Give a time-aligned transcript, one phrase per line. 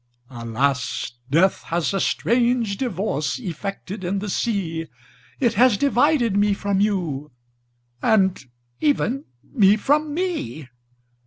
[0.31, 1.11] ''Alas!
[1.29, 4.87] death has a strange divorce Effected in the sea.
[5.39, 7.31] It has divided me from you,
[8.01, 8.43] And
[8.79, 10.69] even me from me!